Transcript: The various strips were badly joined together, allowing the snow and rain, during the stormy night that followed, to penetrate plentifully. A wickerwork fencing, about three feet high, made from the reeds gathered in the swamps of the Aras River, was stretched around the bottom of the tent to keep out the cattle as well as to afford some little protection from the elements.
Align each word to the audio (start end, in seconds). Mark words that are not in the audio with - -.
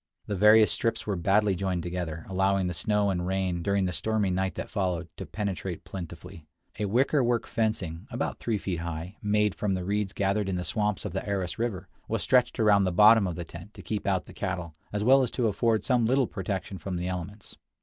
The 0.25 0.35
various 0.35 0.71
strips 0.71 1.05
were 1.05 1.15
badly 1.15 1.53
joined 1.53 1.83
together, 1.83 2.25
allowing 2.27 2.65
the 2.65 2.73
snow 2.73 3.11
and 3.11 3.27
rain, 3.27 3.61
during 3.61 3.85
the 3.85 3.93
stormy 3.93 4.31
night 4.31 4.55
that 4.55 4.67
followed, 4.71 5.07
to 5.17 5.27
penetrate 5.27 5.83
plentifully. 5.83 6.43
A 6.79 6.85
wickerwork 6.85 7.45
fencing, 7.45 8.07
about 8.09 8.39
three 8.39 8.57
feet 8.57 8.79
high, 8.79 9.17
made 9.21 9.53
from 9.53 9.75
the 9.75 9.85
reeds 9.85 10.13
gathered 10.13 10.49
in 10.49 10.55
the 10.55 10.63
swamps 10.63 11.05
of 11.05 11.13
the 11.13 11.23
Aras 11.29 11.59
River, 11.59 11.87
was 12.07 12.23
stretched 12.23 12.59
around 12.59 12.85
the 12.85 12.91
bottom 12.91 13.27
of 13.27 13.35
the 13.35 13.45
tent 13.45 13.75
to 13.75 13.83
keep 13.83 14.07
out 14.07 14.25
the 14.25 14.33
cattle 14.33 14.73
as 14.91 15.03
well 15.03 15.21
as 15.21 15.29
to 15.29 15.47
afford 15.47 15.85
some 15.85 16.07
little 16.07 16.25
protection 16.25 16.79
from 16.79 16.95
the 16.95 17.07
elements. 17.07 17.55